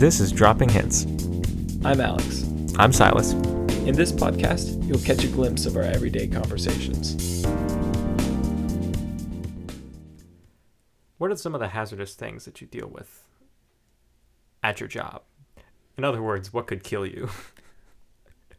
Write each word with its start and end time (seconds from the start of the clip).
This 0.00 0.18
is 0.18 0.32
Dropping 0.32 0.70
Hints. 0.70 1.04
I'm 1.84 2.00
Alex. 2.00 2.46
I'm 2.78 2.90
Silas. 2.90 3.32
In 3.84 3.94
this 3.94 4.10
podcast, 4.10 4.82
you'll 4.88 4.98
catch 5.00 5.24
a 5.24 5.28
glimpse 5.28 5.66
of 5.66 5.76
our 5.76 5.82
everyday 5.82 6.26
conversations. 6.26 7.44
What 11.18 11.30
are 11.30 11.36
some 11.36 11.54
of 11.54 11.60
the 11.60 11.68
hazardous 11.68 12.14
things 12.14 12.46
that 12.46 12.62
you 12.62 12.66
deal 12.66 12.88
with 12.88 13.28
at 14.62 14.80
your 14.80 14.88
job? 14.88 15.20
In 15.98 16.04
other 16.04 16.22
words, 16.22 16.50
what 16.50 16.66
could 16.66 16.82
kill 16.82 17.04
you? 17.04 17.28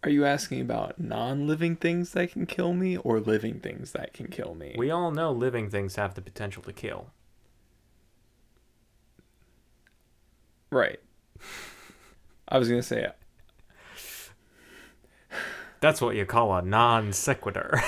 Are 0.04 0.12
you 0.12 0.24
asking 0.24 0.62
about 0.62 1.00
non 1.00 1.48
living 1.48 1.76
things 1.76 2.12
that 2.12 2.34
can 2.34 2.46
kill 2.46 2.74
me 2.74 2.98
or 2.98 3.20
living 3.20 3.60
things 3.60 3.94
that 3.94 4.14
can 4.14 4.28
kill 4.28 4.54
me? 4.54 4.76
We 4.78 4.92
all 4.92 5.10
know 5.10 5.32
living 5.32 5.72
things 5.72 5.96
have 5.96 6.14
the 6.14 6.22
potential 6.22 6.62
to 6.62 6.72
kill. 6.72 7.08
right. 10.70 11.00
I 12.48 12.58
was 12.58 12.68
going 12.68 12.82
to 12.82 12.88
say, 12.88 13.08
That's 15.80 16.02
what 16.02 16.16
you 16.16 16.26
call 16.26 16.54
a 16.56 16.62
non 16.62 17.12
sequitur. 17.14 17.82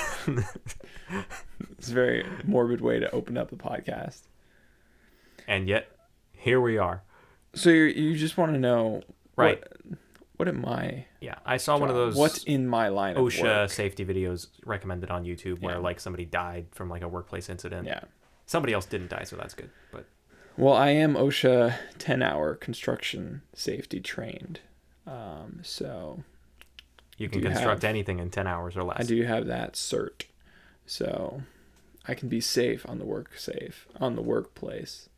it's 1.78 1.88
a 1.88 1.92
very 1.94 2.24
morbid 2.44 2.80
way 2.80 2.98
to 2.98 3.10
open 3.12 3.36
up 3.36 3.50
the 3.50 3.56
podcast. 3.56 4.22
and 5.46 5.68
yet, 5.68 5.88
here 6.32 6.60
we 6.60 6.78
are. 6.78 7.02
So 7.54 7.70
you 7.70 7.84
you 7.84 8.16
just 8.16 8.36
want 8.36 8.52
to 8.52 8.58
know 8.58 9.02
Right. 9.36 9.62
What, 9.84 9.98
what 10.36 10.48
am 10.48 10.64
I? 10.66 11.06
Yeah, 11.20 11.36
I 11.46 11.56
saw 11.58 11.78
one 11.78 11.88
of 11.88 11.94
those 11.94 12.16
What's 12.16 12.42
in 12.44 12.66
my 12.66 12.88
line 12.88 13.16
of 13.16 13.22
OSHA 13.24 13.42
work? 13.62 13.70
safety 13.70 14.04
videos 14.04 14.48
recommended 14.64 15.10
on 15.10 15.24
YouTube 15.24 15.60
where 15.60 15.74
Yeah. 15.76 15.80
like 15.80 16.00
somebody 16.00 16.24
died 16.24 16.66
from 16.72 16.88
like 16.88 17.02
a 17.02 17.08
workplace 17.08 17.48
incident. 17.48 17.86
Yeah. 17.86 18.00
Somebody 18.46 18.72
else 18.72 18.86
didn't 18.86 19.10
die, 19.10 19.22
so 19.24 19.36
that's 19.36 19.54
good. 19.54 19.70
But 19.92 20.06
Well, 20.56 20.74
I 20.74 20.90
am 20.90 21.14
OSHA 21.14 21.74
10 21.98 22.22
hour 22.22 22.54
construction 22.54 23.42
safety 23.54 24.00
trained. 24.00 24.60
Um, 25.06 25.60
so 25.62 26.22
you 27.18 27.28
can 27.28 27.42
construct 27.42 27.82
have- 27.82 27.88
anything 27.88 28.18
in 28.18 28.30
10 28.30 28.46
hours 28.46 28.76
or 28.76 28.84
less. 28.84 29.00
I 29.00 29.04
do 29.04 29.22
have 29.22 29.46
that 29.46 29.74
cert. 29.74 30.24
So 30.86 31.42
I 32.06 32.14
can 32.14 32.28
be 32.28 32.40
safe 32.40 32.88
on 32.88 32.98
the 32.98 33.04
work 33.04 33.36
safe 33.38 33.86
on 34.00 34.14
the 34.16 34.22
workplace 34.22 35.08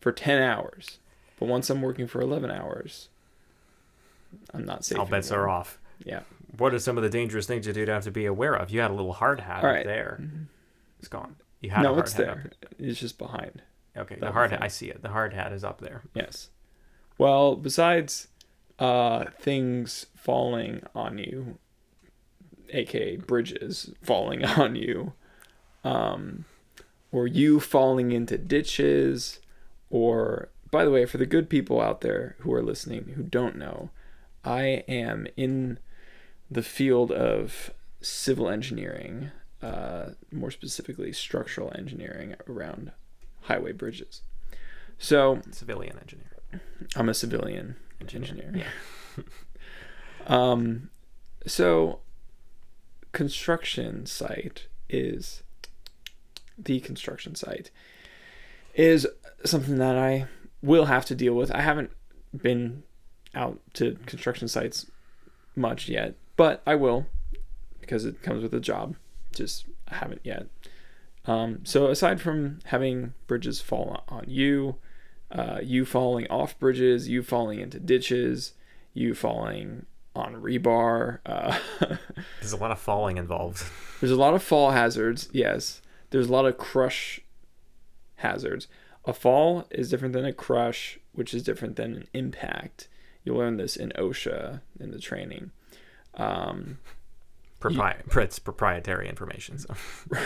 for 0.00 0.12
10 0.12 0.42
hours. 0.42 0.98
But 1.38 1.46
once 1.48 1.70
I'm 1.70 1.82
working 1.82 2.06
for 2.06 2.20
11 2.20 2.50
hours, 2.50 3.08
I'm 4.52 4.64
not 4.64 4.84
safe. 4.84 4.98
All 4.98 5.06
bets 5.06 5.30
anymore. 5.30 5.46
are 5.46 5.50
off. 5.50 5.78
Yeah. 6.04 6.20
What 6.58 6.74
are 6.74 6.78
some 6.78 6.96
of 6.96 7.02
the 7.02 7.08
dangerous 7.08 7.46
things 7.46 7.66
you 7.66 7.72
do 7.72 7.86
have 7.86 8.04
to 8.04 8.10
be 8.10 8.26
aware 8.26 8.54
of? 8.54 8.70
You 8.70 8.80
had 8.80 8.90
a 8.90 8.94
little 8.94 9.14
hard 9.14 9.40
hat 9.40 9.64
right. 9.64 9.86
there. 9.86 10.20
It's 10.98 11.08
gone. 11.08 11.36
You 11.60 11.70
had 11.70 11.82
No, 11.82 11.98
it's 11.98 12.12
there. 12.12 12.50
It's 12.78 13.00
just 13.00 13.18
behind. 13.18 13.62
Okay, 13.96 14.16
the 14.18 14.32
hard 14.32 14.50
hat. 14.50 14.62
I 14.62 14.68
see 14.68 14.86
it. 14.86 15.02
The 15.02 15.10
hard 15.10 15.34
hat 15.34 15.52
is 15.52 15.64
up 15.64 15.80
there. 15.80 16.02
Yes. 16.14 16.50
Well, 17.18 17.56
besides 17.56 18.28
uh, 18.78 19.26
things 19.38 20.06
falling 20.16 20.82
on 20.94 21.18
you, 21.18 21.58
aka 22.70 23.16
bridges 23.16 23.92
falling 24.02 24.44
on 24.44 24.76
you, 24.76 25.12
um, 25.84 26.46
or 27.10 27.26
you 27.26 27.60
falling 27.60 28.12
into 28.12 28.38
ditches, 28.38 29.40
or 29.90 30.48
by 30.70 30.84
the 30.84 30.90
way, 30.90 31.04
for 31.04 31.18
the 31.18 31.26
good 31.26 31.50
people 31.50 31.80
out 31.80 32.00
there 32.00 32.36
who 32.40 32.52
are 32.54 32.62
listening 32.62 33.12
who 33.14 33.22
don't 33.22 33.56
know, 33.56 33.90
I 34.44 34.84
am 34.88 35.26
in 35.36 35.78
the 36.50 36.62
field 36.62 37.12
of 37.12 37.72
civil 38.00 38.48
engineering, 38.48 39.30
uh, 39.62 40.10
more 40.32 40.50
specifically 40.50 41.12
structural 41.12 41.72
engineering 41.76 42.34
around 42.48 42.92
highway 43.42 43.72
bridges. 43.72 44.22
So 44.98 45.40
Civilian 45.50 45.98
engineer. 45.98 46.26
I'm 46.96 47.08
a 47.08 47.14
civilian 47.14 47.76
Engineer. 48.00 48.28
engineer. 48.30 48.52
Yeah. 49.16 49.24
Um, 50.26 50.90
so 51.48 51.98
construction 53.10 54.06
site 54.06 54.68
is 54.88 55.42
the 56.56 56.78
construction 56.78 57.34
site 57.34 57.70
is 58.74 59.06
something 59.44 59.78
that 59.78 59.96
I 59.96 60.26
will 60.62 60.84
have 60.84 61.04
to 61.06 61.14
deal 61.16 61.34
with. 61.34 61.50
I 61.50 61.60
haven't 61.60 61.90
been 62.40 62.84
out 63.34 63.58
to 63.74 63.96
construction 64.06 64.46
sites 64.46 64.86
much 65.56 65.88
yet, 65.88 66.14
but 66.36 66.62
I 66.66 66.76
will 66.76 67.06
because 67.80 68.04
it 68.04 68.22
comes 68.22 68.42
with 68.42 68.54
a 68.54 68.60
job. 68.60 68.94
Just 69.34 69.64
I 69.88 69.96
haven't 69.96 70.20
yet. 70.22 70.46
Um, 71.26 71.60
so 71.64 71.86
aside 71.88 72.20
from 72.20 72.58
having 72.66 73.14
bridges 73.26 73.60
fall 73.60 74.02
on 74.08 74.24
you, 74.26 74.76
uh, 75.30 75.60
you 75.62 75.84
falling 75.84 76.26
off 76.28 76.58
bridges, 76.58 77.08
you 77.08 77.22
falling 77.22 77.60
into 77.60 77.78
ditches, 77.78 78.52
you 78.92 79.14
falling 79.14 79.86
on 80.14 80.34
rebar. 80.34 81.20
Uh, 81.24 81.58
There's 82.40 82.52
a 82.52 82.56
lot 82.56 82.70
of 82.70 82.78
falling 82.78 83.16
involved. 83.16 83.64
there's 84.00 84.12
a 84.12 84.16
lot 84.16 84.34
of 84.34 84.42
fall 84.42 84.72
hazards. 84.72 85.28
Yes, 85.32 85.80
there's 86.10 86.28
a 86.28 86.32
lot 86.32 86.44
of 86.44 86.58
crush 86.58 87.20
hazards. 88.16 88.68
A 89.04 89.12
fall 89.12 89.66
is 89.70 89.88
different 89.90 90.12
than 90.12 90.24
a 90.24 90.32
crush, 90.32 90.98
which 91.12 91.32
is 91.32 91.42
different 91.42 91.76
than 91.76 91.94
an 91.94 92.08
impact. 92.12 92.88
You'll 93.24 93.38
learn 93.38 93.56
this 93.56 93.74
in 93.76 93.90
OSHA 93.96 94.60
in 94.78 94.90
the 94.90 94.98
training. 94.98 95.50
Um, 96.14 96.78
Propri- 97.60 98.16
it's 98.22 98.38
proprietary 98.40 99.08
information. 99.08 99.58
So 99.58 99.74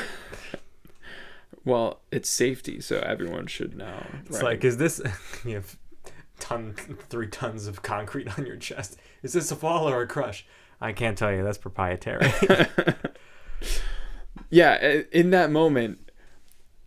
well, 1.66 2.00
it's 2.10 2.30
safety, 2.30 2.80
so 2.80 3.00
everyone 3.00 3.46
should 3.48 3.76
know. 3.76 4.06
it's 4.24 4.36
right? 4.36 4.44
like, 4.44 4.64
is 4.64 4.78
this 4.78 5.02
you 5.44 5.56
have 5.56 5.76
ton 6.40 6.74
three 7.08 7.26
tons 7.26 7.66
of 7.66 7.82
concrete 7.82 8.38
on 8.38 8.46
your 8.46 8.56
chest? 8.56 8.96
Is 9.22 9.34
this 9.34 9.50
a 9.50 9.56
fall 9.56 9.86
or 9.88 10.00
a 10.00 10.06
crush? 10.06 10.46
I 10.80 10.92
can't 10.92 11.18
tell 11.18 11.32
you. 11.32 11.42
That's 11.42 11.58
proprietary. 11.58 12.32
yeah, 14.50 15.02
in 15.10 15.30
that 15.30 15.50
moment, 15.50 16.10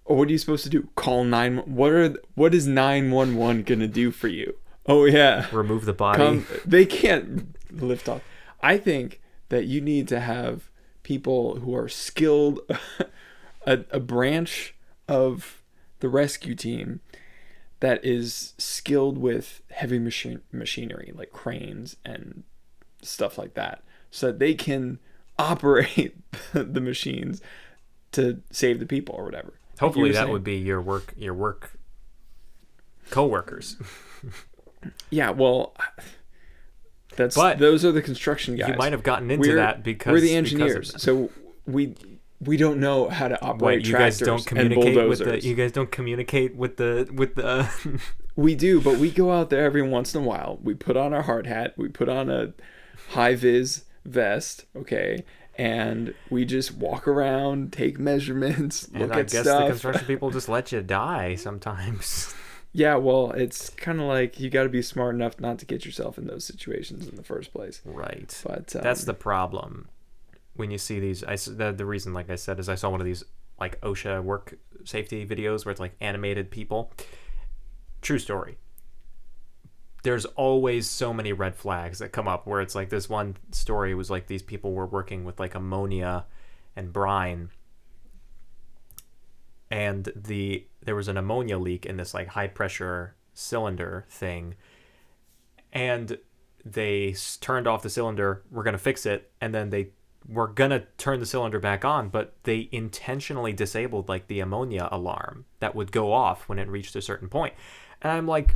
what 0.06 0.28
are 0.28 0.32
you 0.32 0.38
supposed 0.38 0.64
to 0.64 0.70
do? 0.70 0.90
Call 0.96 1.24
nine. 1.24 1.58
What 1.58 1.92
are 1.92 2.16
what 2.36 2.56
is 2.56 2.66
nine 2.66 3.12
one 3.12 3.36
one 3.36 3.64
gonna 3.64 3.88
do 3.88 4.12
for 4.12 4.28
you? 4.28 4.56
Oh 4.86 5.06
yeah, 5.06 5.48
Remove 5.52 5.86
the 5.86 5.94
body. 5.94 6.18
come. 6.18 6.48
They 6.66 6.86
can't 6.86 7.56
lift 7.72 8.08
off. 8.10 8.22
I 8.62 8.78
think 8.78 9.22
that 9.50 9.66
you 9.66 9.82
need 9.82 10.08
to 10.08 10.20
have 10.20 10.70
people 11.04 11.60
who 11.60 11.76
are 11.76 11.90
skilled, 11.90 12.60
a, 13.70 13.86
a 13.92 14.00
branch 14.00 14.76
of 15.08 15.62
the 16.00 16.10
rescue 16.10 16.56
team 16.56 17.02
that 17.80 18.04
is 18.04 18.54
skilled 18.58 19.18
with 19.18 19.62
heavy 19.70 20.00
machine 20.00 20.42
machinery 20.52 21.14
like 21.16 21.32
cranes 21.32 21.96
and 22.04 22.44
stuff 23.02 23.38
like 23.38 23.54
that, 23.54 23.84
so 24.12 24.28
that 24.28 24.40
they 24.40 24.56
can 24.56 25.00
operate 25.40 26.18
the 26.54 26.82
machines 26.82 27.42
to 28.12 28.42
save 28.52 28.80
the 28.80 28.86
people 28.86 29.16
or 29.16 29.24
whatever. 29.24 29.54
Hopefully 29.80 30.12
that 30.12 30.24
saying. 30.24 30.32
would 30.32 30.44
be 30.44 30.58
your 30.58 30.82
work 30.82 31.14
your 31.16 31.34
work 31.34 31.78
co-workers. 33.12 33.78
Yeah, 35.10 35.32
well, 35.32 35.76
that's 37.18 37.36
But 37.36 37.60
those 37.60 37.84
are 37.84 37.92
the 37.92 38.02
construction 38.02 38.56
guys. 38.56 38.70
You 38.70 38.76
might 38.76 38.94
have 38.94 39.04
gotten 39.04 39.30
into 39.30 39.50
we're, 39.50 39.56
that 39.58 39.84
because 39.84 40.14
we're 40.14 40.22
the 40.22 40.34
engineers, 40.34 40.94
so 41.04 41.30
we 41.66 41.96
we 42.42 42.58
don't 42.58 42.80
know 42.80 43.10
how 43.10 43.28
to 43.28 43.42
operate 43.42 43.62
What 43.62 43.86
you 43.86 43.94
guys 43.94 44.18
tractors 44.20 44.26
don't 44.26 44.38
and 44.38 44.46
communicate 44.46 44.96
with 44.96 45.20
bulldozers. 45.20 45.44
the 45.44 45.50
you 45.50 45.56
guys 45.56 45.72
don't 45.72 45.92
communicate 45.92 46.56
with 46.56 46.78
the 46.78 47.10
with 47.14 47.36
the 47.36 47.70
We 48.36 48.56
do, 48.56 48.80
but 48.80 48.98
we 48.98 49.12
go 49.12 49.34
out 49.34 49.50
there 49.50 49.66
every 49.66 49.82
once 49.82 50.16
in 50.16 50.24
a 50.24 50.26
while. 50.26 50.60
We 50.64 50.74
put 50.74 50.96
on 50.96 51.14
our 51.14 51.24
hard 51.24 51.46
hat, 51.46 51.74
we 51.76 51.90
put 51.90 52.08
on 52.08 52.30
a 52.30 52.54
high 53.10 53.36
vis 53.36 53.84
vest, 54.06 54.64
okay, 54.78 55.26
and 55.58 56.14
we 56.30 56.46
just 56.46 56.74
walk 56.74 57.06
around, 57.06 57.74
take 57.74 58.00
measurements, 58.00 58.88
look 58.94 59.02
and 59.02 59.12
at 59.12 59.18
I 59.18 59.24
guess 59.24 59.46
the 59.46 59.68
construction 59.68 60.08
people 60.08 60.32
just 60.32 60.48
let 60.48 60.72
you 60.72 60.82
die 60.82 61.36
sometimes. 61.36 62.34
yeah, 62.72 62.96
well, 62.96 63.32
it's 63.32 63.70
kind 63.72 64.00
of 64.00 64.06
like 64.08 64.40
you 64.40 64.50
got 64.50 64.64
to 64.64 64.70
be 64.70 64.82
smart 64.82 65.16
enough 65.16 65.38
not 65.42 65.60
to 65.60 65.66
get 65.66 65.86
yourself 65.86 66.18
in 66.18 66.28
those 66.28 66.46
situations 66.46 67.10
in 67.10 67.18
the 67.18 67.24
first 67.24 67.52
place. 67.52 67.82
right. 67.84 68.42
But 68.48 68.74
um, 68.74 68.84
That's 68.84 69.04
the 69.04 69.14
problem 69.14 69.90
when 70.60 70.72
you 70.72 70.78
see 70.78 71.00
these. 71.00 71.24
I 71.24 71.38
the, 71.38 71.74
the 71.76 71.86
reason, 71.86 72.14
like 72.14 72.30
I 72.30 72.36
said, 72.36 72.60
is 72.60 72.68
I 72.68 72.76
saw 72.76 72.90
one 72.90 73.00
of 73.00 73.06
these 73.06 73.24
like 73.60 73.80
OSHA 73.82 74.24
work 74.24 74.58
safety 74.84 75.26
videos 75.26 75.66
where 75.66 75.72
it's 75.72 75.80
like 75.80 75.96
animated 76.02 76.52
people. 76.52 76.92
True 78.02 78.20
story. 78.20 78.58
There's 80.04 80.26
always 80.26 80.90
so 80.90 81.14
many 81.14 81.34
red 81.34 81.56
flags 81.56 82.00
that 82.00 82.12
come 82.12 82.28
up 82.28 82.46
where 82.46 82.62
it's 82.62 82.76
like 82.76 82.90
this 82.90 83.10
one 83.10 83.38
story 83.52 83.96
was 83.96 84.10
like 84.10 84.28
these 84.28 84.44
people 84.44 84.74
were 84.74 84.86
working 84.86 85.24
with 85.24 85.40
like 85.40 85.56
ammonia 85.56 86.26
and 86.76 86.92
brine 86.94 87.50
and 89.72 90.12
the 90.16 90.66
there 90.84 90.96
was 90.96 91.08
an 91.08 91.18
ammonia 91.18 91.58
leak 91.58 91.86
in 91.86 91.98
this 91.98 92.14
like 92.14 92.30
high 92.30 92.48
pressure 92.48 93.16
cylinder 93.34 94.06
thing 94.10 94.56
and 95.74 96.18
they 96.64 97.14
turned 97.42 97.68
off 97.68 97.84
the 97.84 97.90
cylinder 97.90 98.44
we're 98.50 98.64
going 98.64 98.74
to 98.74 98.78
fix 98.80 99.06
it 99.06 99.32
and 99.42 99.54
then 99.54 99.70
they 99.70 99.90
were 100.28 100.48
going 100.48 100.70
to 100.70 100.84
turn 100.98 101.20
the 101.20 101.26
cylinder 101.26 101.60
back 101.60 101.84
on 101.84 102.10
but 102.10 102.34
they 102.44 102.68
intentionally 102.72 103.54
disabled 103.54 104.08
like 104.10 104.28
the 104.28 104.40
ammonia 104.40 104.88
alarm 104.92 105.46
that 105.60 105.76
would 105.76 105.92
go 105.92 106.12
off 106.12 106.48
when 106.50 106.60
it 106.60 106.68
reached 106.68 106.96
a 106.96 107.02
certain 107.02 107.28
point. 107.28 107.54
point 107.54 107.54
and 108.02 108.12
i'm 108.12 108.28
like 108.28 108.56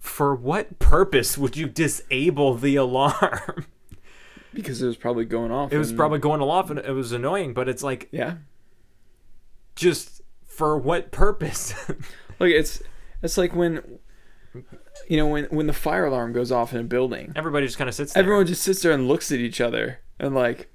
for 0.00 0.34
what 0.34 0.78
purpose 0.78 1.36
would 1.38 1.56
you 1.56 1.68
disable 1.68 2.54
the 2.54 2.74
alarm? 2.74 3.66
because 4.54 4.82
it 4.82 4.86
was 4.86 4.96
probably 4.96 5.26
going 5.26 5.52
off. 5.52 5.72
It 5.72 5.78
was 5.78 5.90
and- 5.90 5.98
probably 5.98 6.18
going 6.18 6.40
off 6.40 6.70
and 6.70 6.78
it 6.78 6.92
was 6.92 7.12
annoying, 7.12 7.54
but 7.54 7.68
it's 7.68 7.82
like 7.82 8.08
yeah. 8.10 8.36
just 9.76 10.22
for 10.46 10.76
what 10.76 11.12
purpose? 11.12 11.74
Like 12.40 12.52
it's 12.52 12.82
it's 13.22 13.36
like 13.36 13.54
when 13.54 13.98
you 15.06 15.18
know 15.18 15.26
when 15.26 15.44
when 15.50 15.66
the 15.66 15.74
fire 15.74 16.06
alarm 16.06 16.32
goes 16.32 16.50
off 16.50 16.72
in 16.72 16.80
a 16.80 16.84
building, 16.84 17.34
Everybody 17.36 17.66
just 17.66 17.76
kind 17.76 17.86
of 17.86 17.94
sits 17.94 18.14
there. 18.14 18.22
everyone 18.22 18.46
just 18.46 18.62
sits 18.62 18.80
there 18.80 18.92
and 18.92 19.06
looks 19.06 19.30
at 19.30 19.40
each 19.40 19.60
other 19.60 19.98
and 20.20 20.34
like 20.34 20.68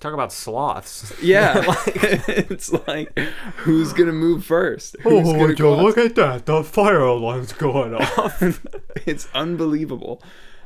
Talk 0.00 0.14
about 0.14 0.32
sloths. 0.32 1.12
yeah, 1.22 1.58
like, 1.68 1.82
it's 1.94 2.72
like 2.86 3.18
who's 3.58 3.92
gonna 3.92 4.12
move 4.12 4.46
first? 4.46 4.96
Who's 5.02 5.30
gonna 5.30 5.54
go 5.54 5.88
out- 5.88 5.98
at 5.98 6.14
that. 6.14 6.46
The 6.46 6.64
fire 6.64 7.00
alarm's 7.00 7.52
going 7.52 7.94
off. 7.94 8.42
it's 9.06 9.28
unbelievable. 9.34 10.22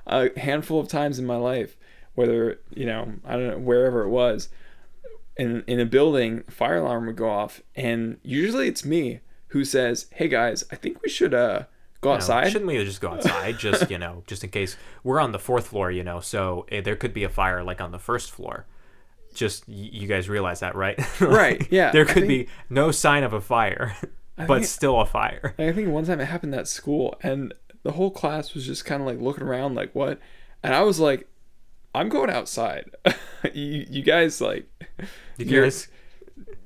A 0.07 0.39
handful 0.39 0.79
of 0.79 0.87
times 0.87 1.19
in 1.19 1.27
my 1.27 1.35
life, 1.35 1.77
whether 2.15 2.61
you 2.73 2.87
know, 2.87 3.15
I 3.25 3.33
don't 3.33 3.49
know, 3.49 3.59
wherever 3.59 4.03
it 4.03 4.09
was, 4.09 4.51
in 5.37 5.65
in 5.67 5.81
a 5.81 5.87
building, 5.87 6.45
fire 6.49 6.77
alarm 6.77 7.07
would 7.07 7.17
go 7.17 7.29
off, 7.29 7.61
and 7.75 8.19
usually 8.23 8.69
it's 8.69 8.85
me 8.85 9.19
who 9.49 9.65
says, 9.65 10.07
"Hey 10.13 10.29
guys, 10.29 10.63
I 10.71 10.77
think 10.77 11.03
we 11.03 11.09
should 11.09 11.35
uh 11.35 11.65
go 12.05 12.11
You 12.11 12.13
know, 12.13 12.23
outside." 12.23 12.51
shouldn't 12.53 12.69
we 12.69 12.85
just 12.85 13.01
go 13.01 13.11
outside? 13.11 13.59
Just 13.59 13.91
you 13.91 13.99
know, 13.99 14.23
just 14.27 14.45
in 14.45 14.51
case 14.51 14.77
we're 15.03 15.19
on 15.21 15.33
the 15.33 15.39
fourth 15.39 15.67
floor, 15.69 15.91
you 15.91 16.05
know, 16.05 16.21
so 16.21 16.67
eh, 16.71 16.81
there 16.81 16.97
could 16.97 17.13
be 17.13 17.25
a 17.25 17.29
fire 17.29 17.65
like 17.65 17.81
on 17.81 17.91
the 17.91 17.99
first 17.99 18.31
floor. 18.31 18.67
Just 19.35 19.67
y- 19.69 19.75
you 20.01 20.07
guys 20.07 20.29
realize 20.29 20.61
that, 20.61 20.75
right? 20.77 20.99
Right, 21.21 21.67
yeah, 21.71 21.91
There 21.91 22.05
could 22.05 22.27
think- 22.27 22.29
be 22.29 22.49
no 22.71 22.93
sign 22.93 23.25
of 23.25 23.33
a 23.33 23.41
fire, 23.41 23.97
but 24.37 24.47
think- 24.47 24.67
still 24.67 25.01
a 25.01 25.07
fire. 25.07 25.55
I 25.59 25.73
think 25.73 25.89
one 25.89 26.05
time 26.07 26.21
it 26.21 26.27
happened 26.27 26.55
at 26.55 26.69
school, 26.69 27.17
and 27.23 27.53
the 27.83 27.93
whole 27.93 28.11
class 28.13 28.55
was 28.55 28.65
just 28.65 28.85
kind 28.85 29.01
of 29.03 29.07
like 29.09 29.19
looking 29.21 29.43
around, 29.45 29.75
like 29.75 29.93
what? 29.95 30.21
And 30.63 30.73
I 30.75 30.83
was 30.83 31.01
like, 31.01 31.27
"I'm 31.95 32.09
going 32.09 32.31
outside. 32.31 32.91
you, 33.53 33.85
you 33.91 34.03
guys 34.03 34.41
like, 34.41 34.67
You 35.37 35.63
guys, 35.63 35.89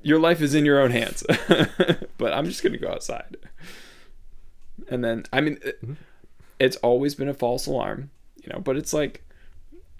your 0.03 0.19
life 0.19 0.39
is 0.41 0.53
in 0.55 0.63
your 0.63 0.79
own 0.79 0.91
hands. 0.91 1.23
but 2.17 2.33
I'm 2.33 2.45
just 2.45 2.61
gonna 2.63 2.77
go 2.77 2.89
outside." 2.91 3.35
And 4.89 5.03
then, 5.03 5.23
I 5.33 5.41
mean, 5.41 5.57
it- 5.63 5.81
Mm-hmm. 5.81 5.93
it's 6.59 6.75
always 6.77 7.15
been 7.15 7.29
a 7.29 7.33
false 7.33 7.65
alarm, 7.67 8.09
you 8.43 8.49
know. 8.51 8.59
But 8.59 8.75
it's 8.77 8.93
like, 8.93 9.23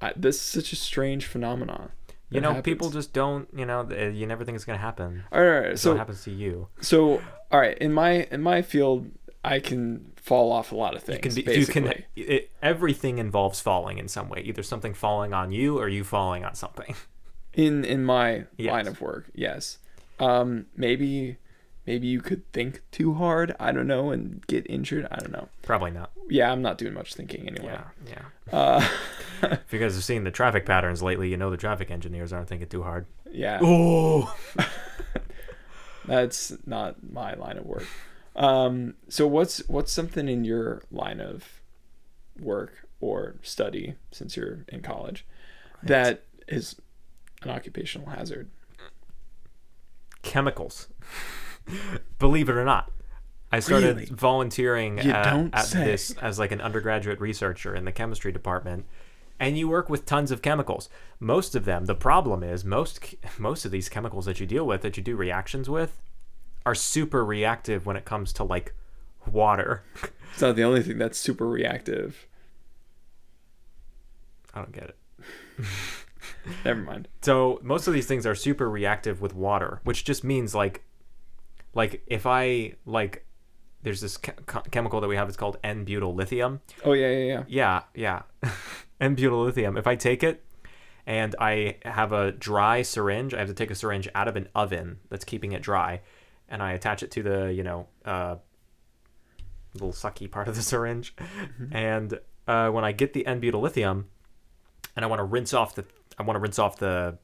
I, 0.02 0.14
this 0.16 0.36
is 0.38 0.42
such 0.42 0.74
a 0.74 0.76
strange 0.76 1.26
phenomenon. 1.26 1.92
you 2.30 2.42
know, 2.42 2.50
happens. 2.50 2.64
people 2.66 2.90
just 2.90 3.12
don't. 3.14 3.48
You 3.56 3.66
know, 3.66 3.90
you 3.92 4.26
never 4.28 4.44
think 4.46 4.56
it's 4.56 4.66
gonna 4.66 4.78
happen. 4.78 5.24
All 5.32 5.42
right, 5.42 5.48
all 5.56 5.62
right, 5.70 5.80
So 5.80 5.94
it 5.94 5.98
happens 5.98 6.24
to 6.26 6.32
you. 6.32 6.68
so 6.82 7.22
all 7.52 7.60
right 7.60 7.78
in 7.80 7.92
my 7.94 8.28
in 8.32 8.42
my 8.42 8.62
field, 8.62 9.10
I 9.44 9.60
can 9.60 10.12
fall 10.16 10.52
off 10.52 10.72
a 10.72 10.76
lot 10.76 10.96
of 10.96 11.02
things. 11.02 11.36
You 11.38 11.44
can 11.44 11.54
be, 11.54 11.60
you 11.60 11.66
can. 11.66 12.04
It, 12.16 12.52
everything 12.62 13.18
involves 13.18 13.62
falling 13.62 13.98
in 13.98 14.08
some 14.08 14.30
way. 14.30 14.42
Either 14.42 14.62
something 14.64 14.94
falling 14.94 15.34
on 15.34 15.52
you 15.52 15.80
or 15.80 15.88
you 15.90 16.04
falling 16.04 16.44
on 16.46 16.54
something. 16.56 16.94
in 17.54 17.84
in 17.84 18.04
my 18.06 18.46
Yes. 18.58 18.72
line 18.72 18.88
of 18.88 19.02
work 19.02 19.26
yes 19.34 19.80
um 20.20 20.68
maybe 20.78 21.38
maybe 21.88 22.08
you 22.08 22.22
could 22.22 22.50
think 22.52 22.82
too 22.92 23.14
hard 23.16 23.56
i 23.60 23.72
don't 23.72 23.88
know 23.88 24.12
and 24.12 24.46
get 24.48 24.66
injured 24.70 25.08
i 25.12 25.18
don't 25.18 25.32
know 25.32 25.48
Probably 25.64 25.92
not. 25.92 26.12
yeah 26.30 26.52
i'm 26.52 26.62
not 26.62 26.78
doing 26.78 26.94
much 26.94 27.14
thinking 27.16 27.48
anyway 27.48 27.78
Yeah, 28.08 28.22
yeah. 28.52 28.54
uh 28.58 28.88
If 29.66 29.72
you 29.74 29.80
guys 29.80 29.96
have 29.96 30.04
seen 30.04 30.26
the 30.26 30.32
traffic 30.32 30.66
patterns 30.66 31.02
lately, 31.02 31.30
you 31.30 31.38
know 31.38 31.50
the 31.50 31.56
traffic 31.58 31.90
engineers 31.92 32.34
aren't 32.34 32.50
thinking 32.50 32.68
too 32.68 32.84
hard. 32.84 33.06
yeah 33.32 33.60
Oh, 33.62 34.36
that's 36.06 36.54
not 36.66 36.96
my 37.12 37.34
line 37.36 37.58
of 37.58 37.66
work 37.66 37.86
um 38.36 38.96
so 39.10 39.28
what's 39.28 39.60
what's 39.70 39.92
something 39.92 40.28
in 40.28 40.44
your 40.46 40.84
line 40.92 41.20
of 41.20 41.62
work 42.40 42.88
or 43.00 43.36
study 43.42 43.96
since 44.12 44.36
you're 44.38 44.66
in 44.70 44.82
college 44.82 45.26
that 45.84 46.24
is 46.48 46.76
an 47.44 47.50
occupational 47.50 48.10
hazard 48.10 48.50
chemicals. 50.22 50.88
Believe 52.20 52.50
it 52.50 52.56
or 52.56 52.66
not, 52.66 52.92
I 53.52 53.60
started 53.60 53.96
Really? 53.96 54.06
volunteering 54.08 54.98
You 55.00 55.12
at, 55.12 55.54
at 55.54 55.72
this 55.72 56.12
as 56.22 56.40
like 56.40 56.52
an 56.52 56.62
undergraduate 56.62 57.20
researcher 57.20 57.76
in 57.76 57.86
the 57.86 57.92
chemistry 57.92 58.32
department. 58.32 58.86
And 59.40 59.58
you 59.58 59.70
work 59.70 59.90
with 59.90 60.06
tons 60.06 60.32
of 60.32 60.42
chemicals. 60.42 60.90
Most 61.20 61.56
of 61.56 61.64
them, 61.64 61.86
the 61.86 61.96
problem 61.96 62.44
is 62.44 62.66
most 62.66 63.16
most 63.38 63.64
of 63.66 63.72
these 63.72 63.88
chemicals 63.88 64.26
that 64.26 64.40
you 64.40 64.46
deal 64.46 64.66
with, 64.68 64.82
that 64.82 64.98
you 64.98 65.04
do 65.04 65.16
reactions 65.16 65.70
with, 65.70 66.02
are 66.66 66.76
super 66.76 67.24
reactive 67.24 67.86
when 67.86 67.96
it 67.96 68.04
comes 68.04 68.34
to 68.34 68.44
like 68.44 68.74
water. 69.26 69.84
it's 70.34 70.42
not 70.42 70.56
the 70.58 70.64
only 70.64 70.84
thing 70.84 70.98
that's 70.98 71.18
super 71.18 71.48
reactive 71.48 72.28
I 74.54 74.60
don't 74.60 74.72
get 74.72 74.84
it. 74.84 74.96
never 76.66 76.80
mind 76.82 77.08
So 77.22 77.60
most 77.62 77.88
of 77.88 77.94
these 77.94 78.08
things 78.08 78.26
are 78.26 78.36
super 78.36 78.70
reactive 78.70 79.22
with 79.22 79.34
water, 79.36 79.82
which 79.84 80.04
just 80.04 80.24
means 80.24 80.56
like, 80.56 80.84
like 81.80 82.04
if 82.08 82.26
I 82.26 82.74
like, 82.86 83.26
there's 83.84 84.02
this 84.02 84.18
che- 84.18 84.34
che- 84.52 84.68
chemical 84.72 85.00
that 85.02 85.08
we 85.08 85.16
have. 85.16 85.28
It's 85.30 85.38
called 85.38 85.58
N-butyl 85.64 86.14
lithium. 86.14 86.60
oh 86.84 86.94
yeah 86.94 87.10
yeah 87.10 87.26
yeah 87.32 87.44
Yeah, 87.48 88.22
yeah, 88.44 88.52
N-butyl 89.00 89.42
lithium. 89.44 89.78
If 89.78 89.88
I 89.88 89.96
take 89.96 90.22
it 90.24 90.44
and 91.06 91.36
I 91.40 91.78
have 91.86 92.12
a 92.12 92.32
dry 92.34 92.82
syringe, 92.84 93.34
I 93.34 93.40
have 93.40 93.48
to 93.48 93.54
take 93.54 93.72
a 93.72 93.76
syringe 93.76 94.08
out 94.14 94.28
of 94.28 94.36
an 94.36 94.48
oven 94.54 95.00
that's 95.10 95.26
keeping 95.26 95.54
it 95.54 95.62
dry, 95.62 96.02
and 96.50 96.62
I 96.62 96.74
attach 96.74 97.02
it 97.04 97.12
to 97.12 97.24
the 97.24 97.54
you 97.54 97.64
know 97.64 97.88
uh, 98.06 98.36
little 99.74 99.92
sucky 99.94 100.30
part 100.30 100.48
of 100.48 100.56
the 100.56 100.62
syringe, 100.62 101.16
and 101.72 102.20
uh, 102.48 102.70
when 102.70 102.84
I 102.84 102.92
get 102.92 103.14
the 103.14 103.26
N-butyl 103.26 103.62
lithium, 103.62 104.08
and 104.96 105.06
I 105.06 105.08
want 105.08 105.20
to 105.20 105.24
rinse 105.36 105.54
off 105.54 105.76
the 105.76 105.86
I 106.18 106.24
want 106.24 106.36
to 106.36 106.42
rinse 106.42 106.60
off 106.60 106.78
the 106.78 107.18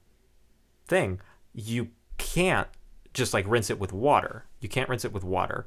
thing, 0.88 1.20
you 1.54 1.90
can't 2.18 2.70
just 3.16 3.34
like 3.34 3.46
rinse 3.48 3.72
it 3.72 3.80
with 3.80 3.92
water. 3.92 4.46
You 4.60 4.70
can't 4.70 4.88
rinse 4.88 5.04
it 5.04 5.12
with 5.14 5.24
water. 5.24 5.66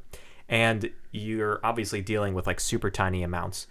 And 0.48 0.90
you're 1.10 1.58
obviously 1.64 2.00
dealing 2.00 2.34
with 2.34 2.46
like 2.46 2.60
super 2.60 2.90
tiny 2.90 3.22
amounts. 3.24 3.66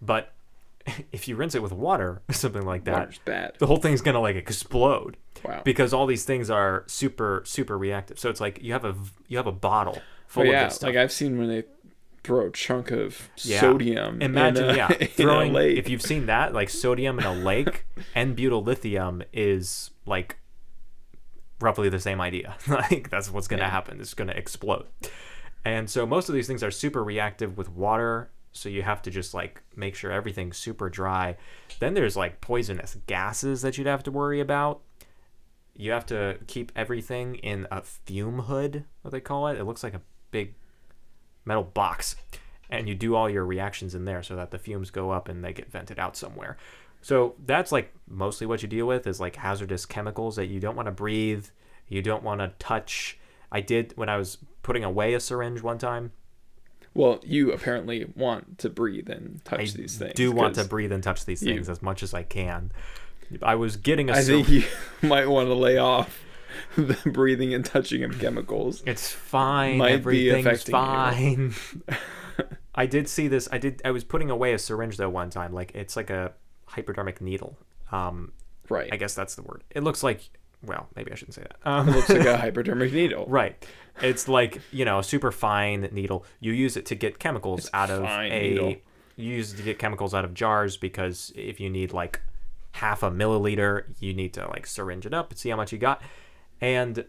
But 0.00 0.32
if 1.12 1.26
you 1.28 1.34
rinse 1.36 1.54
it 1.54 1.62
with 1.62 1.72
water 1.72 2.22
or 2.28 2.32
something 2.32 2.64
like 2.64 2.84
that, 2.84 3.18
the 3.58 3.66
whole 3.66 3.78
thing's 3.78 4.00
going 4.00 4.14
to 4.14 4.20
like 4.20 4.36
explode 4.36 5.16
wow 5.44 5.60
because 5.64 5.92
all 5.92 6.06
these 6.06 6.24
things 6.24 6.48
are 6.50 6.84
super 6.86 7.42
super 7.44 7.76
reactive. 7.76 8.18
So 8.18 8.30
it's 8.30 8.40
like 8.40 8.62
you 8.62 8.72
have 8.72 8.84
a 8.84 8.94
you 9.28 9.36
have 9.38 9.46
a 9.48 9.52
bottle 9.52 10.00
full 10.28 10.44
But 10.44 10.54
of 10.54 10.64
this 10.68 10.74
stuff. 10.76 10.88
like 10.88 10.96
I've 10.96 11.12
seen 11.12 11.38
when 11.38 11.48
they 11.48 11.64
throw 12.24 12.46
a 12.46 12.50
chunk 12.50 12.90
of 12.92 13.28
Yeah. 13.38 13.60
sodium. 13.60 14.22
Imagine, 14.22 14.64
in 14.70 14.70
a, 14.70 14.76
yeah, 14.76 14.88
throwing. 14.88 15.54
If 15.56 15.88
you've 15.88 16.02
seen 16.02 16.26
that, 16.26 16.54
like 16.54 16.70
sodium 16.70 17.18
in 17.18 17.24
a 17.24 17.34
lake, 17.34 17.84
N-butyl 18.14 18.62
lithium 18.62 19.22
is 19.32 19.90
like 20.06 20.38
roughly 21.62 21.88
the 21.88 21.98
same 22.00 22.20
idea. 22.20 22.56
like 22.68 23.08
that's 23.10 23.30
what's 23.30 23.48
gonna 23.48 23.62
Yeah. 23.62 23.70
happen. 23.70 24.00
It's 24.00 24.14
gonna 24.14 24.32
explode. 24.32 24.86
And 25.64 25.88
so 25.88 26.04
most 26.06 26.28
of 26.28 26.34
these 26.34 26.46
things 26.46 26.62
are 26.62 26.70
super 26.70 27.02
reactive 27.04 27.56
with 27.56 27.68
water. 27.70 28.30
So 28.52 28.68
you 28.68 28.82
have 28.82 29.00
to 29.02 29.10
just 29.10 29.32
like 29.32 29.62
make 29.76 29.94
sure 29.94 30.10
everything's 30.12 30.58
super 30.58 30.90
dry. 30.90 31.36
Then 31.78 31.94
there's 31.94 32.16
like 32.16 32.40
poisonous 32.40 32.96
gases 33.06 33.62
that 33.62 33.78
you'd 33.78 33.86
have 33.86 34.02
to 34.02 34.10
worry 34.10 34.40
about. 34.40 34.82
You 35.74 35.92
have 35.92 36.04
to 36.06 36.38
keep 36.46 36.70
everything 36.76 37.36
in 37.36 37.66
a 37.70 37.80
fume 37.80 38.40
hood, 38.40 38.84
what 39.00 39.10
they 39.12 39.20
call 39.20 39.46
it. 39.48 39.58
It 39.58 39.64
looks 39.64 39.82
like 39.82 39.94
a 39.94 40.02
big 40.30 40.54
metal 41.46 41.62
box 41.64 42.14
and 42.68 42.88
you 42.88 42.94
do 42.94 43.14
all 43.14 43.28
your 43.30 43.44
reactions 43.44 43.94
in 43.94 44.04
there 44.04 44.22
so 44.22 44.36
that 44.36 44.50
the 44.50 44.58
fumes 44.58 44.90
go 44.90 45.10
up 45.10 45.28
and 45.28 45.42
they 45.44 45.52
get 45.52 45.70
vented 45.70 45.98
out 45.98 46.16
somewhere. 46.16 46.56
So 47.02 47.34
that's 47.44 47.72
like 47.72 47.92
mostly 48.08 48.46
what 48.46 48.62
you 48.62 48.68
deal 48.68 48.86
with 48.86 49.06
is 49.06 49.20
like 49.20 49.36
hazardous 49.36 49.84
chemicals 49.86 50.36
that 50.36 50.46
you 50.46 50.60
don't 50.60 50.76
want 50.76 50.86
to 50.86 50.92
breathe, 50.92 51.46
you 51.88 52.00
don't 52.00 52.22
want 52.22 52.40
to 52.40 52.52
touch. 52.58 53.18
I 53.50 53.60
did 53.60 53.92
when 53.96 54.08
I 54.08 54.16
was 54.16 54.38
putting 54.62 54.84
away 54.84 55.12
a 55.14 55.20
syringe 55.20 55.60
one 55.62 55.78
time. 55.78 56.12
well, 56.94 57.20
you 57.24 57.52
apparently 57.52 58.10
want 58.16 58.58
to 58.58 58.70
breathe 58.70 59.10
and 59.10 59.44
touch 59.44 59.60
I 59.74 59.76
these 59.76 59.96
things. 59.98 60.12
do 60.14 60.30
want 60.32 60.54
to 60.54 60.64
breathe 60.64 60.92
and 60.92 61.02
touch 61.02 61.24
these 61.24 61.42
you- 61.42 61.54
things 61.54 61.68
as 61.68 61.82
much 61.82 62.02
as 62.02 62.14
I 62.14 62.22
can. 62.22 62.70
I 63.42 63.54
was 63.56 63.76
getting 63.76 64.08
a 64.10 64.12
I 64.14 64.20
syr- 64.20 64.32
think 64.44 64.48
you 64.50 64.64
might 65.08 65.26
want 65.26 65.48
to 65.48 65.54
lay 65.54 65.78
off 65.78 66.22
the 66.76 66.96
breathing 67.10 67.52
and 67.54 67.64
touching 67.64 68.04
of 68.04 68.18
chemicals. 68.20 68.82
It's 68.86 69.10
fine. 69.10 69.78
might 69.78 69.88
be 70.04 70.30
Everything's 70.30 70.46
affecting 70.46 70.72
fine. 71.50 71.54
I 72.74 72.86
did 72.86 73.08
see 73.08 73.28
this. 73.28 73.48
I 73.50 73.58
did. 73.58 73.80
I 73.84 73.90
was 73.90 74.04
putting 74.04 74.30
away 74.30 74.52
a 74.52 74.58
syringe 74.58 74.96
though 74.98 75.08
one 75.10 75.30
time. 75.30 75.52
Like 75.52 75.72
it's 75.74 75.96
like 75.96 76.10
a 76.10 76.32
hypodermic 76.72 77.20
needle. 77.20 77.56
Um, 77.90 78.32
Right. 78.68 78.88
I 78.92 78.96
guess 78.96 79.14
that's 79.14 79.34
the 79.34 79.42
word. 79.42 79.64
It 79.70 79.82
looks 79.82 80.02
like. 80.02 80.30
Well, 80.64 80.88
maybe 80.94 81.10
I 81.10 81.16
shouldn't 81.16 81.34
say 81.34 81.42
that. 81.42 81.56
Um, 81.68 81.88
it 81.90 81.96
looks 81.96 82.08
like 82.08 82.24
a 82.24 82.36
hypodermic 82.44 82.92
needle. 82.92 83.26
right. 83.28 83.56
It's 84.00 84.28
like 84.28 84.60
you 84.70 84.84
know 84.84 85.00
a 85.00 85.04
super 85.04 85.32
fine 85.32 85.88
needle. 85.92 86.24
You 86.40 86.52
use 86.52 86.76
it 86.76 86.86
to 86.86 86.94
get 86.94 87.18
chemicals 87.18 87.60
It's 87.66 87.70
out 87.74 87.90
of 87.90 88.04
a. 88.04 88.28
needle. 88.48 88.76
You 89.16 89.34
use 89.34 89.52
it 89.52 89.56
to 89.58 89.62
get 89.62 89.78
chemicals 89.78 90.14
out 90.14 90.24
of 90.24 90.32
jars 90.34 90.76
because 90.76 91.32
if 91.36 91.58
you 91.60 91.68
need 91.68 91.92
like 91.92 92.20
half 92.72 93.02
a 93.02 93.10
milliliter, 93.10 93.84
you 94.00 94.14
need 94.14 94.32
to 94.34 94.46
like 94.48 94.66
syringe 94.66 95.04
it 95.04 95.12
up 95.12 95.30
and 95.30 95.38
see 95.38 95.50
how 95.50 95.56
much 95.56 95.72
you 95.72 95.78
got. 95.78 96.00
And 96.60 97.04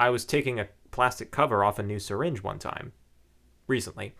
I 0.00 0.10
was 0.10 0.24
taking 0.26 0.60
a 0.60 0.68
plastic 0.90 1.30
cover 1.30 1.64
off 1.64 1.78
a 1.78 1.82
new 1.82 1.98
syringe 2.00 2.42
one 2.42 2.58
time 2.58 2.92
recently, 3.68 4.14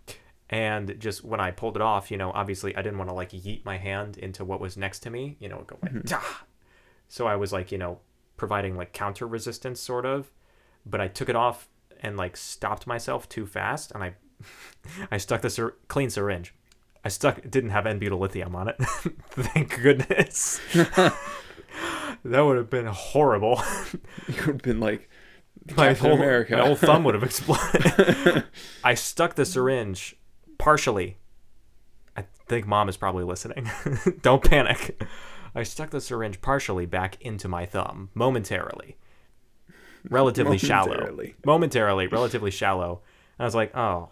And 0.50 0.97
just 0.99 1.25
when 1.25 1.40
I 1.40 1.50
pulled 1.50 1.76
it 1.76 1.83
off, 1.83 2.11
you 2.11 2.17
know, 2.17 2.31
obviously 2.35 2.75
I 2.75 2.83
didn't 2.83 2.99
want 2.99 3.11
to 3.11 3.14
like 3.14 3.31
yeet 3.31 3.64
my 3.64 3.76
hand 3.76 4.17
into 4.17 4.45
what 4.45 4.61
was 4.61 4.76
next 4.76 5.00
to 5.00 5.11
me, 5.11 5.37
you 5.40 5.49
know, 5.49 5.62
go 5.67 5.76
like, 5.83 5.93
mm-hmm. 5.93 6.07
"Dah!" 6.07 6.23
So 7.09 7.26
I 7.26 7.37
was 7.37 7.52
like, 7.52 7.71
you 7.71 7.78
know, 7.78 8.00
providing 8.37 8.76
like 8.76 8.93
counter 8.93 9.26
resistance 9.26 9.81
sort 9.81 10.07
of, 10.07 10.31
but 10.87 11.00
I 11.00 11.09
took 11.09 11.28
it 11.28 11.37
off 11.37 11.69
and 12.00 12.17
like 12.17 12.37
stopped 12.37 12.87
myself 12.87 13.28
too 13.28 13.47
fast 13.47 13.93
and 13.93 14.02
I 14.02 14.14
I 15.11 15.19
stuck 15.19 15.43
the 15.43 15.73
clean 15.88 16.09
syringe. 16.09 16.55
I 17.05 17.09
stuck 17.09 17.38
it 17.38 17.50
didn't 17.50 17.71
have 17.71 17.87
N-butyl 17.87 18.19
lithium 18.19 18.57
on 18.57 18.69
it. 18.69 18.76
Thank 19.31 19.81
goodness. 19.83 20.61
that 20.73 22.40
would 22.40 22.57
have 22.57 22.71
been 22.71 22.87
horrible. 22.87 23.62
You 24.26 24.35
would 24.35 24.47
have 24.47 24.62
been 24.62 24.81
like 24.81 25.11
My 25.76 25.93
whole, 25.93 26.12
America. 26.12 26.57
my 26.57 26.67
whole 26.67 26.76
thumb 26.76 27.05
would 27.05 27.14
have 27.14 27.23
exploded. 27.23 28.45
I 28.83 28.95
stuck 28.95 29.35
the 29.35 29.45
syringe 29.45 30.17
partially. 30.58 31.18
I 32.16 32.24
think 32.48 32.66
mom 32.66 32.88
is 32.88 32.96
probably 32.96 33.24
listening. 33.24 33.70
Don't 34.22 34.42
panic. 34.42 35.00
I 35.54 35.62
stuck 35.62 35.90
the 35.90 36.00
syringe 36.00 36.40
partially 36.40 36.86
back 36.86 37.20
into 37.20 37.48
my 37.48 37.64
thumb 37.64 38.10
momentarily. 38.14 38.96
Relatively 40.10 40.58
shallow. 40.58 40.88
Momentarily. 40.88 41.34
Momentarily, 41.44 42.06
relatively 42.08 42.50
shallow. 42.50 43.02
And 43.38 43.44
I 43.44 43.46
was 43.46 43.54
like, 43.54 43.76
oh, 43.76 44.10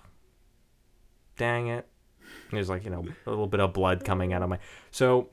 dang 1.36 1.68
it. 1.68 1.86
There's 2.50 2.68
like, 2.68 2.84
you 2.84 2.90
know, 2.90 3.04
a 3.26 3.30
little 3.30 3.46
bit 3.46 3.60
of 3.60 3.72
blood 3.72 4.04
coming 4.04 4.32
out 4.32 4.42
of 4.42 4.48
my. 4.48 4.58
So 4.90 5.30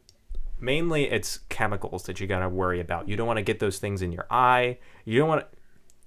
mainly 0.60 1.06
it's 1.06 1.40
chemicals 1.50 2.04
that 2.04 2.20
you 2.20 2.28
got 2.28 2.40
to 2.40 2.50
worry 2.50 2.80
about. 2.80 3.08
You 3.08 3.16
don't 3.16 3.28
want 3.28 3.38
to 3.38 3.44
get 3.44 3.60
those 3.60 3.80
things 3.80 4.02
in 4.02 4.12
your 4.12 4.26
eye. 4.32 4.80
You 5.06 5.20
don't 5.20 5.28
want 5.28 5.42
to. 5.42 5.58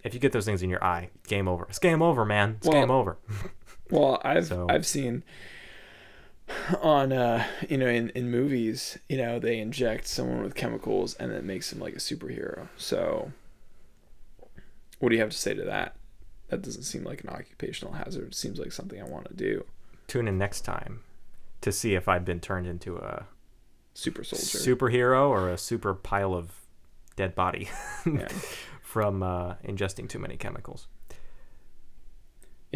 If 0.05 0.15
you 0.15 0.21
get 0.21 0.33
those 0.33 0.45
things 0.45 0.63
in 0.63 0.71
your 0.71 0.83
eye, 0.85 1.11
game 1.27 1.49
over. 1.49 1.67
It's 1.69 1.81
game 1.81 2.01
over, 2.01 2.25
man. 2.25 2.57
It's 2.59 2.69
Well, 2.69 2.81
game 2.81 2.91
over. 2.91 3.19
Well, 3.91 4.21
I've 4.25 4.47
So- 4.47 4.67
I've 4.69 4.87
seen 4.87 5.23
on 6.81 7.13
uh 7.13 7.45
you 7.69 7.77
know 7.77 7.89
in, 7.89 8.09
in 8.11 8.31
movies 8.31 8.97
you 9.09 9.17
know 9.17 9.41
they 9.41 9.59
inject 9.59 10.07
someone 10.07 10.45
with 10.45 10.55
chemicals 10.55 11.15
and 11.15 11.33
it 11.33 11.43
makes 11.43 11.71
them 11.71 11.81
like 11.81 11.95
a 11.95 11.99
superhero. 11.99 12.69
So 12.77 13.33
what 14.99 15.09
do 15.11 15.15
you 15.17 15.21
have 15.21 15.31
to 15.31 15.37
say 15.37 15.55
to 15.55 15.65
that? 15.65 15.97
That 16.49 16.63
doesn't 16.63 16.85
seem 16.85 17.03
like 17.05 17.23
an 17.25 17.31
occupational 17.31 17.95
hazard. 17.95 18.29
It 18.29 18.35
seems 18.35 18.59
like 18.59 18.73
something 18.73 19.01
i 19.01 19.05
want 19.05 19.27
to 19.29 19.35
do. 19.35 19.65
Tune 20.07 20.29
in 20.29 20.39
next 20.39 20.61
time 20.61 21.01
to 21.61 21.73
see 21.73 21.95
if 21.95 22.09
I've 22.09 22.25
been 22.25 22.41
turned 22.41 22.67
into 22.69 22.97
a 22.97 23.27
super 23.95 24.23
soldier. 24.23 24.59
superhero 24.59 25.29
or 25.29 25.51
a 25.51 25.59
super 25.59 25.95
pile 25.95 26.33
of 26.35 26.51
dead 27.17 27.35
body 27.35 27.69
yeah. 28.07 28.29
from 28.83 29.23
uh, 29.23 29.55
ingesting 29.65 30.09
too 30.09 30.19
many 30.21 30.37
chemicals. 30.37 30.87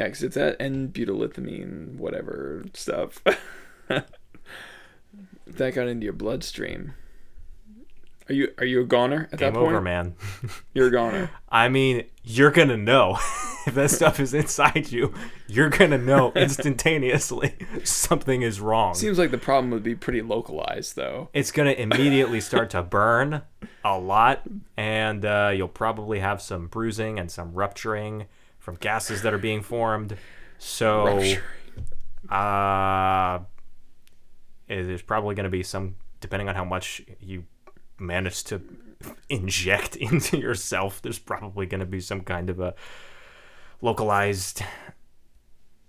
Yeah 0.01 0.07
because 0.07 0.23
it's 0.23 0.35
that 0.35 0.57
n-butyllithamine 0.59 1.97
whatever 1.97 2.65
stuff 2.73 3.23
that 5.47 5.75
got 5.75 5.87
into 5.89 6.05
your 6.05 6.15
bloodstream 6.15 6.95
are 8.31 8.33
you 8.33 8.55
are 8.59 8.65
you 8.65 8.81
a 8.81 8.85
goner 8.85 9.29
at 9.33 9.41
Game 9.41 9.53
that 9.53 9.59
point 9.59 9.73
over, 9.73 9.81
man. 9.81 10.15
you're 10.75 10.87
a 10.87 10.91
goner 10.91 11.31
I 11.49 11.69
mean, 11.69 12.05
you're 12.23 12.53
gonna 12.53 12.77
know 12.77 13.19
if 13.67 13.75
that 13.75 13.91
stuff 13.91 14.21
is 14.21 14.33
inside 14.33 14.93
you. 14.93 15.13
You're 15.49 15.69
gonna 15.69 15.99
know 15.99 16.31
instantaneously 16.37 17.57
something 17.83 18.43
is 18.43 18.61
wrong. 18.61 18.95
Seems 18.95 19.19
like 19.19 19.33
the 19.33 19.39
problem 19.39 19.73
would 19.73 19.83
be 19.83 19.97
pretty 19.97 20.23
localized, 20.23 20.95
though. 20.95 21.29
it's 21.33 21.51
gonna 21.51 21.73
immediately 21.73 22.41
start 22.41 22.71
to 22.71 22.83
burn 22.83 23.43
a 23.85 23.99
lot, 23.99 24.43
and 24.77 25.25
uh, 25.25 25.53
you'll 25.53 25.67
probably 25.67 26.21
have 26.21 26.41
some 26.41 26.69
bruising 26.69 27.19
and 27.19 27.33
some 27.33 27.53
rupturing 27.53 28.27
from 28.61 28.77
gases 28.77 29.23
that 29.23 29.35
are 29.35 29.39
being 29.39 29.63
formed. 29.63 30.17
So, 30.59 31.23
uh, 32.29 33.41
there's 34.69 35.03
probably 35.03 35.35
gonna 35.35 35.49
be 35.49 35.65
some, 35.65 35.97
depending 36.21 36.49
on 36.49 36.55
how 36.55 36.65
much 36.65 37.03
you 37.19 37.45
manage 37.99 38.45
to 38.45 38.63
inject 39.29 39.97
into 39.97 40.39
yourself. 40.39 41.03
There's 41.03 41.19
probably 41.19 41.67
gonna 41.67 41.87
be 41.87 42.01
some 42.01 42.21
kind 42.21 42.51
of 42.51 42.61
a 42.61 42.75
localized 43.81 44.63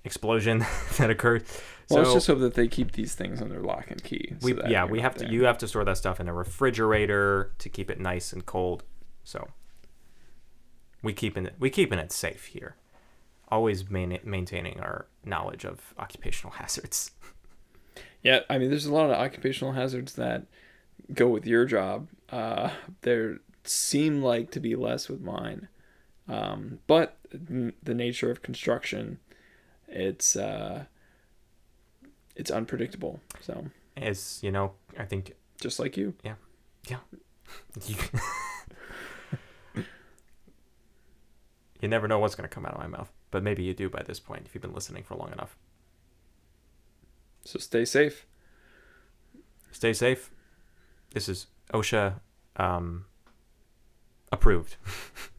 explosion 0.04 0.66
that 0.98 1.10
occurs. 1.10 1.44
Well, 1.90 2.04
let's 2.04 2.14
just 2.14 2.28
hope 2.28 2.40
that 2.40 2.54
they 2.54 2.70
keep 2.70 2.94
these 2.94 3.16
things 3.16 3.42
under 3.42 3.60
lock 3.62 3.92
and 3.92 4.02
key. 4.02 4.34
so 4.40 4.46
we 4.46 4.72
yeah 4.72 4.86
we 4.86 5.02
have 5.02 5.14
to 5.16 5.26
there. 5.26 5.34
you 5.34 5.44
have 5.44 5.58
to 5.58 5.68
store 5.68 5.84
that 5.84 5.98
stuff 5.98 6.22
in 6.22 6.30
a 6.30 6.34
refrigerator 6.34 7.52
to 7.60 7.68
keep 7.68 7.92
it 7.92 8.00
nice 8.00 8.32
and 8.32 8.46
cold. 8.46 8.84
So 9.26 9.48
we 11.02 11.14
keeping 11.14 11.46
it 11.46 11.56
we 11.60 11.70
keeping 11.70 12.00
it 12.00 12.12
safe 12.12 12.46
here. 12.46 12.76
Always 13.50 13.90
main, 13.90 14.18
maintaining 14.24 14.80
our 14.80 15.08
knowledge 15.26 15.66
of 15.66 15.94
occupational 16.00 16.54
hazards. 16.58 17.12
Yeah, 18.24 18.42
I 18.50 18.58
mean, 18.58 18.70
there's 18.70 18.86
a 18.86 18.94
lot 18.94 19.10
of 19.10 19.18
occupational 19.18 19.74
hazards 19.74 20.14
that 20.14 20.46
go 21.14 21.28
with 21.28 21.46
your 21.46 21.66
job. 21.66 22.08
Uh, 22.30 22.70
there 23.02 23.40
seem 23.64 24.22
like 24.22 24.52
to 24.52 24.60
be 24.60 24.76
less 24.76 25.10
with 25.10 25.22
mine, 25.22 25.68
um, 26.28 26.80
but 26.88 27.18
the 27.32 27.94
nature 27.94 28.30
of 28.30 28.42
construction, 28.42 29.20
it's 29.88 30.36
uh, 30.36 30.86
it's 32.36 32.52
unpredictable. 32.52 33.20
So 33.42 33.66
As 33.98 34.40
you 34.42 34.52
know, 34.52 34.74
I 34.98 35.06
think 35.06 35.34
just 35.60 35.80
like 35.80 35.98
you, 35.98 36.14
you, 37.88 37.96
you 41.82 41.88
never 41.88 42.08
know 42.08 42.20
what's 42.20 42.36
going 42.36 42.48
to 42.48 42.54
come 42.54 42.66
out 42.66 42.74
of 42.74 42.80
my 42.80 42.88
mouth, 42.88 43.12
but 43.32 43.44
maybe 43.44 43.64
you 43.64 43.74
do 43.74 43.90
by 43.90 44.04
this 44.04 44.20
point 44.20 44.44
if 44.46 44.54
you've 44.54 44.62
been 44.62 44.74
listening 44.74 45.04
for 45.04 45.16
long 45.16 45.32
enough. 45.32 45.58
so 47.44 47.60
stay 47.60 47.86
safe. 47.86 48.26
Stay 49.72 49.94
safe. 49.94 50.30
This 51.14 51.28
is 51.28 51.48
OSHA 51.74 52.20
um, 52.58 53.06
approved. 54.32 54.76